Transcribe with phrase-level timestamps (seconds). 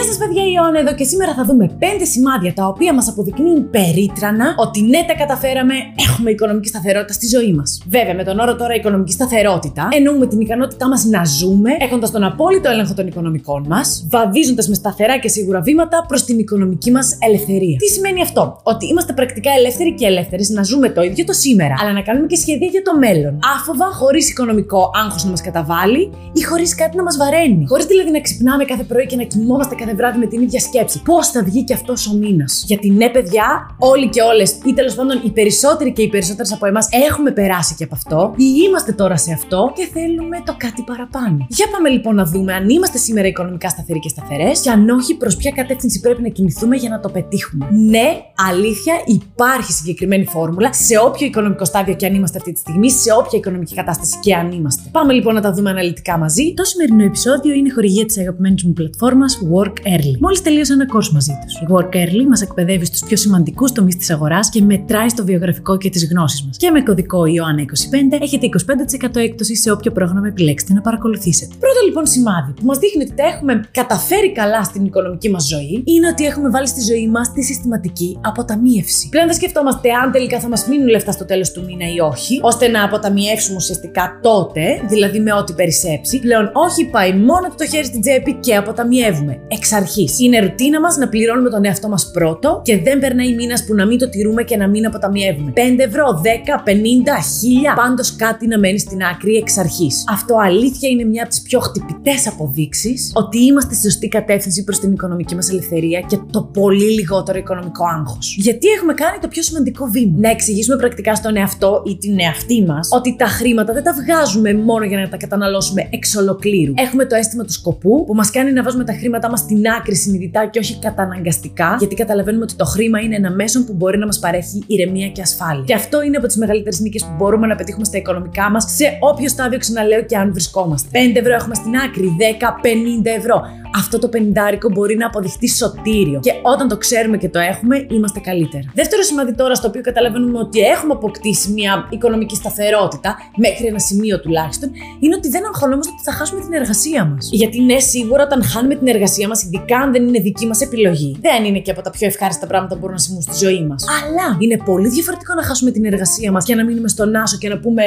[0.00, 3.08] Γεια σας, παιδιά, η Ιωάννα εδώ και σήμερα θα δούμε 5 σημάδια τα οποία μας
[3.08, 5.74] αποδεικνύουν περίτρανα ότι ναι, τα καταφέραμε,
[6.08, 7.82] έχουμε οικονομική σταθερότητα στη ζωή μας.
[7.88, 12.22] Βέβαια, με τον όρο τώρα οικονομική σταθερότητα, εννοούμε την ικανότητά μας να ζούμε έχοντας τον
[12.24, 17.16] απόλυτο έλεγχο των οικονομικών μας, βαδίζοντας με σταθερά και σίγουρα βήματα προς την οικονομική μας
[17.20, 17.76] ελευθερία.
[17.76, 21.74] Τι σημαίνει αυτό, Ότι είμαστε πρακτικά ελεύθεροι και ελεύθερες να ζούμε το ίδιο το σήμερα,
[21.80, 23.38] αλλά να κάνουμε και σχέδια για το μέλλον.
[23.56, 27.66] Άφοβα, χωρίς οικονομικό άγχος να μας καταβάλει ή χωρίς κάτι να μας βαραίνει.
[27.68, 31.02] Χωρίς δηλαδή να ξυπνάμε κάθε πρωί και να κοιμόμαστε κάθε βράδυ με την ίδια σκέψη.
[31.02, 34.94] Πώς θα βγει και αυτός ο μήνας; Γιατί ναι, παιδιά, όλοι και όλες, ή τέλος
[34.94, 38.92] πάντων οι περισσότεροι και οι περισσότερες από εμάς έχουμε περάσει και από αυτό, ή είμαστε
[38.92, 41.46] τώρα σε αυτό και θέλουμε το κάτι παραπάνω.
[41.48, 45.16] Για πάμε λοιπόν να δούμε αν είμαστε σήμερα οικονομικά σταθεροί και σταθερές και αν όχι,
[45.16, 47.68] προς ποια κατεύθυνση πρέπει να κινηθούμε για να το πετύχουμε.
[47.70, 48.08] Ναι,
[48.48, 53.12] αλήθεια, υπάρχει συγκεκριμένη φόρμουλα σε όποιο οικονομικό στάδιο και αν είμαστε αυτή τη στιγμή, σε
[53.12, 54.88] όποια οικονομική κατάσταση και αν είμαστε.
[54.92, 56.54] Πάμε λοιπόν να τα δούμε αναλυτικά μαζί.
[56.54, 60.16] Το σημερινό επεισόδιο είναι χορηγία της αγαπημένης μου πλατφόρμας Work Early.
[60.20, 61.54] Μόλις τελείωσα ένα course μαζί τους.
[61.54, 65.76] Η Work Early μας εκπαιδεύει στους πιο σημαντικούς τομείς της αγοράς και μετράει στο βιογραφικό
[65.76, 66.56] και τις γνώσεις μας.
[66.56, 71.54] Και με κωδικό Ιωάννα25 έχετε 25% έκπτωση σε όποιο πρόγραμμα επιλέξετε να παρακολουθήσετε.
[71.58, 75.82] Πρώτο λοιπόν σημάδι που μας δείχνει ότι τα έχουμε καταφέρει καλά στην οικονομική μας ζωή
[75.84, 79.08] είναι ότι έχουμε βάλει στη ζωή μας τη συστηματική αποταμίευση.
[79.08, 82.40] Πλέον δεν σκεφτόμαστε αν τελικά θα μας μείνουν λεφτά στο τέλος του μήνα ή όχι,
[82.42, 86.18] ώστε να αποταμιεύσουμε ουσιαστικά τότε, δηλαδή με ό,τι περισσέψει.
[86.20, 89.40] Πλέον όχι πάει μόνο το χέρι στην τσέπη και αποταμιεύουμε.
[89.60, 90.18] Εξ αρχής.
[90.18, 93.86] Είναι ρουτίνα μας να πληρώνουμε τον εαυτό μας πρώτο και δεν περνάει μήνας που να
[93.86, 95.52] μην το τηρούμε και να μην αποταμιεύουμε.
[95.54, 100.04] 5 ευρώ, 10, 50, 1000, πάντως κάτι να μένει στην άκρη εξ αρχής.
[100.08, 104.78] Αυτό αλήθεια είναι μια από τις πιο χτυπητές αποδείξεις ότι είμαστε στη σωστή κατεύθυνση προς
[104.78, 108.36] την οικονομική μας ελευθερία και το πολύ λιγότερο οικονομικό άγχος.
[108.38, 112.64] Γιατί έχουμε κάνει το πιο σημαντικό βήμα; Να εξηγήσουμε πρακτικά στον εαυτό ή την εαυτή
[112.64, 116.72] μας ότι τα χρήματα δεν τα βγάζουμε μόνο για να τα καταναλώσουμε εξ ολοκλήρου.
[116.76, 119.94] Έχουμε το αίσθημα του σκοπού που μας κάνει να βάζουμε τα χρήματά μας στην άκρη
[119.94, 124.06] συνειδητά και όχι καταναγκαστικά, γιατί καταλαβαίνουμε ότι το χρήμα είναι ένα μέσο που μπορεί να
[124.06, 125.64] μας παρέχει ηρεμία και ασφάλεια.
[125.64, 128.84] Και αυτό είναι από τις μεγαλύτερες νίκες που μπορούμε να πετύχουμε στα οικονομικά μας σε
[129.00, 130.88] όποιο στάδιο, ξαναλέω, και αν βρισκόμαστε.
[130.92, 133.42] 5 ευρώ έχουμε στην άκρη, 10, 50 ευρώ
[133.74, 136.20] αυτό το πενιντάρικο μπορεί να αποδειχτεί σωτήριο.
[136.20, 138.64] Και όταν το ξέρουμε και το έχουμε, είμαστε καλύτερα.
[138.74, 144.20] Δεύτερο σημάδι τώρα, στο οποίο καταλαβαίνουμε ότι έχουμε αποκτήσει μια οικονομική σταθερότητα, μέχρι ένα σημείο
[144.20, 144.70] τουλάχιστον,
[145.00, 147.28] είναι ότι δεν αγχωνόμαστε ότι θα χάσουμε την εργασία μας.
[147.32, 151.16] Γιατί ναι, σίγουρα όταν χάνουμε την εργασία μας, ειδικά αν δεν είναι δική μας επιλογή,
[151.20, 153.84] δεν είναι και από τα πιο ευχάριστα πράγματα που μπορούν να συμβούν στη ζωή μας.
[154.02, 157.48] Αλλά είναι πολύ διαφορετικό να χάσουμε την εργασία μας και να μείνουμε στον άσο και
[157.48, 157.82] να πούμε,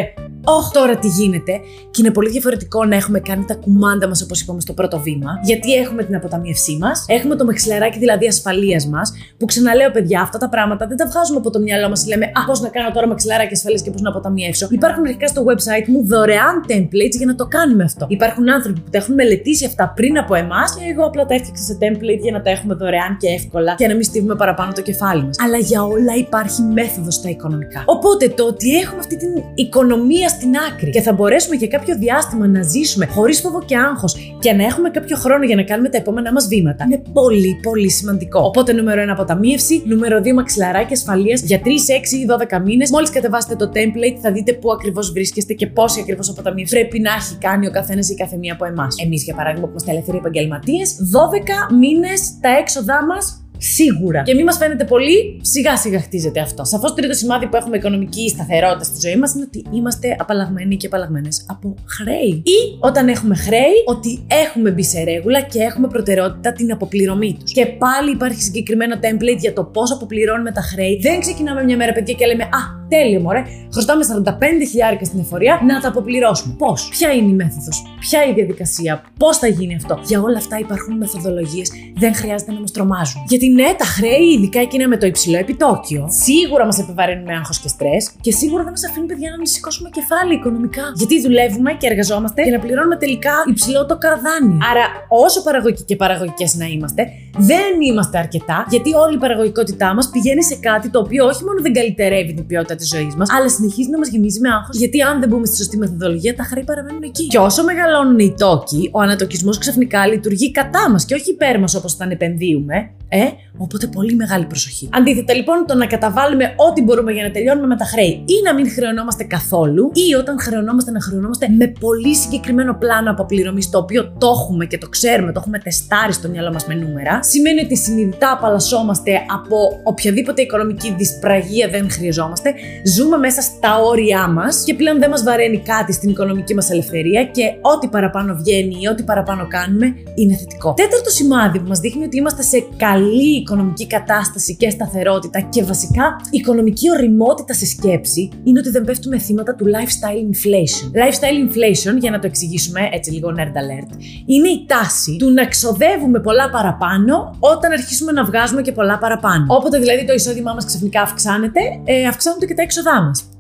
[0.46, 1.60] Όχι, τώρα τι γίνεται.
[1.92, 5.40] Και είναι πολύ διαφορετικό να έχουμε κάνει τα κουμάντα μας, όπως είπαμε στο πρώτο βήμα,
[5.44, 10.38] γιατί έχουμε την αποταμίευσή μας, έχουμε το μαξιλαράκι δηλαδή ασφαλείας μας, που ξαναλέω παιδιά, αυτά
[10.38, 12.08] τα πράγματα δεν τα βγάζουμε από το μυαλό μας.
[12.08, 14.68] Λέμε, Α, πώς να κάνω τώρα μαξιλαράκι ασφαλείας και πώς να αποταμιεύσω.
[14.72, 18.06] Υπάρχουν αρχικά στο website μου δωρεάν templates για να το κάνουμε αυτό.
[18.10, 21.64] Υπάρχουν άνθρωποι που τα έχουν μελετήσει αυτά πριν από εμάς και εγώ απλά τα έφτιαξα
[21.64, 24.82] σε template για να τα έχουμε δωρεάν και εύκολα και να μην στείλουμε παραπάνω το
[24.82, 25.36] κεφάλι μας.
[25.44, 27.84] Αλλά για όλα υπάρχει μέθοδος στα οικονομικά.
[27.86, 32.48] Οπότε το ότι έχουμε αυτή την οικονομία στην άκρη και θα μπορέσουμε για κάποιο διάστημα
[32.48, 35.98] να ζήσουμε χωρίς φόβο και άγχος και να έχουμε κάποιο χρόνο για να κάνουμε τα
[35.98, 36.84] επόμενά μας βήματα.
[36.84, 38.40] Είναι πολύ, πολύ σημαντικό.
[38.40, 42.90] Οπότε, νούμερο 1 αποταμίευση, νούμερο 2 μαξιλαράκι ασφαλείας για 3, 6 ή 12 μήνες.
[42.92, 47.12] Μόλις κατεβάσετε το template, θα δείτε πού ακριβώς βρίσκεστε και πόση ακριβώς αποταμίευση πρέπει να
[47.14, 48.96] έχει κάνει ο καθένας ή κάθε μία από εμάς.
[49.06, 54.22] Εμείς, για παράδειγμα, που είμαστε ελεύθεροι επαγγελματίες, 12 μήνες τα έξοδά μας Σίγουρα.
[54.22, 56.64] Και μη μας φαίνεται πολύ, σιγά σιγά χτίζεται αυτό.
[56.66, 60.78] Σαφώς το τρίτο σημάδι που έχουμε οικονομική σταθερότητα στη ζωή μας είναι ότι είμαστε απαλλαγμένοι
[60.78, 62.42] και απαλλαγμένες από χρέη.
[62.46, 67.52] Ή όταν έχουμε χρέη, ότι έχουμε μπει σε ρέγουλα και έχουμε προτεραιότητα την αποπληρωμή τους.
[67.52, 71.00] Και πάλι υπάρχει συγκεκριμένο template για το πώς αποπληρώνουμε τα χρέη.
[71.02, 73.44] Δεν ξεκινάμε μια μέρα, παιδιά, και λέμε Α, τέλειο, μωρέ,
[73.74, 76.56] χρωστάμε 45 χιλιάρικα στην εφορία να τα αποπληρώσουμε.
[76.58, 80.38] Πώς, ποια είναι η μέθοδος, ποια είναι η διαδικασία, πώς θα γίνει αυτό; Για όλα
[80.38, 83.22] αυτά υπάρχουν μεθοδολογίες, δεν χρειάζεται να μας τρομάζουν.
[83.28, 87.60] Γιατί ναι, τα χρέη, ειδικά εκείνα με το υψηλό επιτόκιο, σίγουρα μας επιβαρύνουν με άγχος
[87.60, 90.84] και στρες και σίγουρα δεν μας αφήνουν παιδιά να σηκώσουμε κεφάλι οικονομικά.
[90.96, 94.60] Γιατί δουλεύουμε και εργαζόμαστε για να πληρώνουμε τελικά υψηλό το δάνεια.
[94.72, 94.86] Άρα,
[95.26, 97.04] όσο παραγωγικοί και παραγωγικές να είμαστε,
[97.38, 101.62] δεν είμαστε αρκετά, γιατί όλη η παραγωγικότητά μας πηγαίνει σε κάτι το οποίο όχι μόνο
[101.62, 104.78] δεν καλυτερεύει την ποιότητα της ζωής μας, αλλά συνεχίζει να μας γεμίζει με άγχος.
[104.78, 107.28] Γιατί αν δεν μπούμε στη σωστή μεθοδολογία, τα χρέη παραμένουν εκεί.
[107.28, 111.76] Και όσο μεγαλώνουν οι τόκοι, ο ανατοκισμός ξαφνικά λειτουργεί κατά μας και όχι υπέρ μας
[111.76, 112.92] όπως όταν επενδύουμε.
[113.08, 113.24] Ε,
[113.58, 114.90] οπότε πολύ μεγάλη προσοχή.
[114.92, 118.54] Αντίθετα, λοιπόν, το να καταβάλουμε ό,τι μπορούμε για να τελειώνουμε με τα χρέη ή να
[118.54, 124.14] μην χρεωνόμαστε καθόλου, ή όταν χρεωνόμαστε να χρεωνόμαστε με πολύ συγκεκριμένο πλάνο αποπληρωμή, το οποίο
[124.18, 127.78] το έχουμε και το ξέρουμε, το έχουμε τεστάρει στο μυαλό μας με νούμερα, σημαίνει ότι
[127.78, 132.54] συνειδητά απαλλασσόμαστε από οποιαδήποτε οικονομική δυσπραγία δεν χρειαζόμαστε,
[132.96, 137.24] ζούμε μέσα στα όρια μας και πλέον δεν μας βαραίνει κάτι στην οικονομική μας ελευθερία
[137.24, 140.74] και ό,τι παραπάνω βγαίνει ή ό,τι παραπάνω κάνουμε είναι θετικό.
[140.74, 146.16] Τέταρτο σημάδι που μας δείχνει ότι είμαστε σε καλή οικονομική κατάσταση και σταθερότητα και βασικά
[146.30, 150.88] οικονομική οριμότητα σε σκέψη είναι ότι δεν πέφτουμε θύματα του lifestyle inflation.
[151.02, 155.46] Lifestyle inflation, για να το εξηγήσουμε έτσι λίγο nerd alert, είναι η τάση του να
[155.46, 159.46] ξοδεύουμε πολλά παραπάνω όταν αρχίσουμε να βγάζουμε και πολλά παραπάνω.
[159.48, 163.33] Όποτε δηλαδή το εισόδημά μας ξαφνικά αυξάνεται, ε, αυξάνονται και τα έξοδά μας.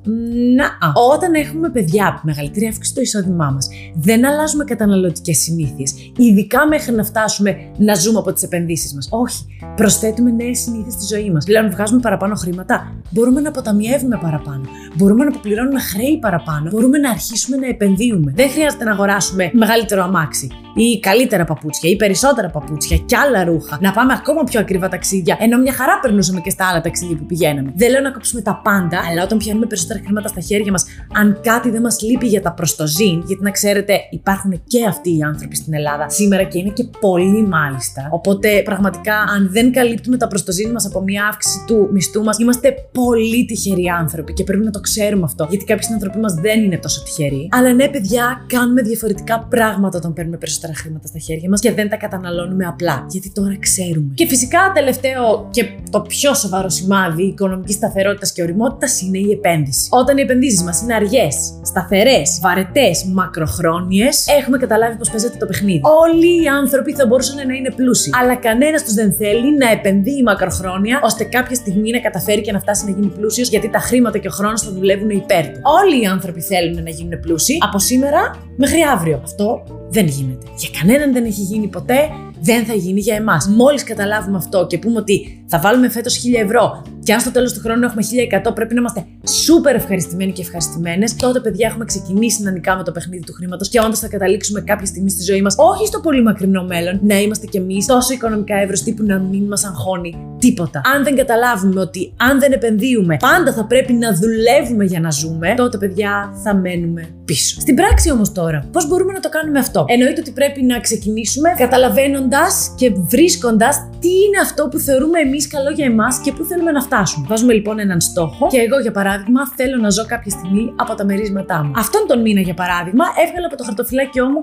[0.55, 0.65] Να.
[1.13, 7.03] Όταν έχουμε παιδιά, μεγαλύτερη αύξηση στο εισόδημά μας, δεν αλλάζουμε καταναλωτικές συνήθειες, ειδικά μέχρι να
[7.03, 9.07] φτάσουμε να ζούμε από τις επενδύσεις μας.
[9.11, 9.45] Όχι.
[9.75, 11.45] Προσθέτουμε νέες συνήθειες στη ζωή μας.
[11.45, 12.91] Πλέον βγάζουμε παραπάνω χρήματα.
[13.09, 14.61] Μπορούμε να αποταμιεύουμε παραπάνω.
[14.95, 16.69] Μπορούμε να αποπληρώνουμε χρέη παραπάνω.
[16.69, 18.31] Μπορούμε να αρχίσουμε να επενδύουμε.
[18.35, 23.77] Δεν χρειάζεται να αγοράσουμε μεγαλύτερο αμάξι ή καλύτερα παπούτσια ή περισσότερα παπούτσια και άλλα ρούχα.
[23.81, 25.38] Να πάμε ακόμα πιο ακριβά ταξίδια.
[25.39, 27.73] Ενώ μια χαρά περνούσαμε και στα άλλα ταξίδια που πηγαίναμε.
[27.75, 31.40] Δεν λέω να κόψουμε τα πάντα, αλλά όταν πιάνουμε περισσότερα χρήματα στα χέρια μας, αν
[31.44, 35.56] κάτι δεν μας λείπει για τα προστοζήν, γιατί να ξέρετε, υπάρχουν και αυτοί οι άνθρωποι
[35.56, 38.07] στην Ελλάδα σήμερα και είναι και πολλοί μάλιστα.
[38.12, 42.74] Οπότε πραγματικά, αν δεν καλύπτουμε τα προστοζήν μας από μια αύξηση του μισθού μας, είμαστε
[42.92, 45.48] πολύ τυχεροί άνθρωποι και πρέπει να το ξέρουμε αυτό.
[45.50, 47.48] Γιατί κάποιοι άνθρωποι μας δεν είναι τόσο τυχεροί.
[47.51, 51.72] Αλλά ναι, παιδιά, κάνουμε διαφορετικά πράγματα όταν παίρνουμε περισσότερα περισσότερα χρήματα στα χέρια μας και
[51.72, 53.06] δεν τα καταναλώνουμε απλά.
[53.10, 54.13] Γιατί τώρα ξέρουμε.
[54.13, 59.82] Και φυσικά, τελευταίο και το πιο σοβαρό σημάδι οικονομικής σταθερότητας και οριμότητας είναι η επένδυση.
[59.89, 65.81] Όταν οι επενδύσεις μας είναι αργές, σταθερές, βαρετές, μακροχρόνιες, έχουμε καταλάβει πώς παίζεται το παιχνίδι.
[66.03, 70.21] Όλοι οι άνθρωποι θα μπορούσαν να είναι πλούσιοι, αλλά κανένας τους δεν θέλει να επενδύει
[70.25, 74.18] μακροχρόνια ώστε κάποια στιγμή να καταφέρει και να φτάσει να γίνει πλούσιος γιατί τα χρήματα
[74.18, 75.59] και ο χρόνος θα δουλεύουν υπέρ του.
[75.83, 79.19] Όλοι οι άνθρωποι θέλουν να γίνουν πλούσιοι από σήμερα μέχρι αύριο.
[79.24, 80.45] Αυτό δεν γίνεται.
[80.57, 82.09] Για κανέναν δεν έχει γίνει ποτέ,
[82.44, 83.48] δεν θα γίνει για εμάς.
[83.48, 87.54] Μόλις καταλάβουμε αυτό και πούμε ότι θα βάλουμε φέτος 1000 ευρώ και αν στο τέλος
[87.54, 88.01] του χρόνου έχουμε
[88.48, 91.16] 1100, πρέπει να είμαστε σούπερ ευχαριστημένοι και ευχαριστημένες.
[91.16, 94.86] Τότε, παιδιά, έχουμε ξεκινήσει να νικάμε το παιχνίδι του χρήματος και όντως θα καταλήξουμε κάποια
[94.86, 98.56] στιγμή στη ζωή μας, όχι στο πολύ μακρινό μέλλον, να είμαστε κι εμείς τόσο οικονομικά
[98.56, 100.81] ευρωστοί που να μην μας αγχώνει τίποτα.
[100.95, 105.54] Αν δεν καταλάβουμε ότι αν δεν επενδύουμε, πάντα θα πρέπει να δουλεύουμε για να ζούμε,
[105.57, 107.60] τότε, παιδιά, θα μένουμε πίσω.
[107.60, 111.50] Στην πράξη όμως τώρα, πώς μπορούμε να το κάνουμε αυτό; Εννοείται ότι πρέπει να ξεκινήσουμε
[111.57, 116.72] καταλαβαίνοντας και βρίσκοντας τι είναι αυτό που θεωρούμε εμείς καλό για εμάς και πού θέλουμε
[116.72, 117.25] να φτάσουμε.
[117.30, 121.06] Βάζουμε λοιπόν έναν στόχο και εγώ, για παράδειγμα, θέλω να ζω κάποια στιγμή από τα
[121.06, 121.72] μερίσματά μου.
[121.75, 124.40] Αυτόν τον μήνα, για παράδειγμα, έβγαλα από το χαρτοφυλάκιό μου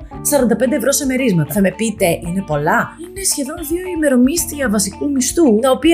[0.69, 1.53] 45 ευρώ σε μερίσματα.
[1.53, 2.81] Θα με πείτε, είναι πολλά.
[3.05, 5.90] Είναι σχεδόν δύο ημερομίσθια βασικού μισθού, τα οποία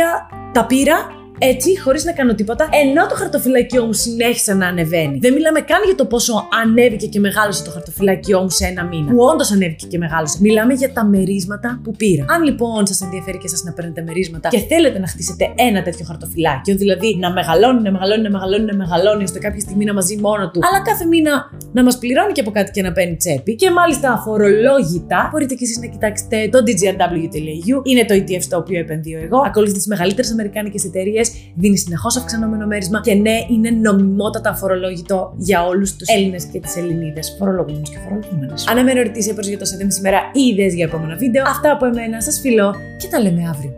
[0.53, 5.19] τα πήρα έτσι, χωρίς να κάνω τίποτα, ενώ το χαρτοφυλακιό μου συνέχισε να ανεβαίνει.
[5.19, 9.11] Δεν μιλάμε καν για το πόσο ανέβηκε και μεγάλωσε το χαρτοφυλακιό μου σε ένα μήνα.
[9.11, 10.39] Που όντως ανέβηκε και μεγάλωσε.
[10.41, 12.25] Μιλάμε για τα μερίσματα που πήρα.
[12.29, 16.05] Αν λοιπόν σας ενδιαφέρει και εσά να παίρνετε μερίσματα και θέλετε να χτίσετε ένα τέτοιο
[16.05, 20.17] χαρτοφυλάκιο, δηλαδή να μεγαλώνει, να μεγαλώνει, να μεγαλώνει, να μεγαλώνει, ώστε κάποια στιγμή να μαζί
[20.17, 23.55] μόνο του, αλλά κάθε μήνα να μας πληρώνει και από κάτι και να παίρνει τσέπη
[23.55, 27.77] και μάλιστα αφορολόγητα, μπορείτε και εσείς να κοιτάξετε το dgrw.eu.
[27.85, 29.39] Είναι το ETF στο οποίο επενδύω εγώ.
[29.47, 35.67] Ακολουθεί τις μεγαλύτερες αμερικάνικες εταιρείες δίνει συνεχώς αυξανόμενο μέρισμα και ναι, είναι νομιμότατα αφορολόγητο για
[35.67, 38.67] όλους τους Έλληνες και τις Ελληνίδες, φορολογούμενους και φορολογούμενες.
[38.69, 41.45] Αναμένω ερωτήσει για το σήμερα ή ιδέες για επόμενα βίντεο.
[41.47, 43.77] Αυτά από εμένα, σας φιλώ και τα λέμε αύριο.